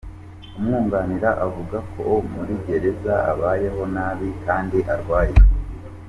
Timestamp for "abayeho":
3.31-3.81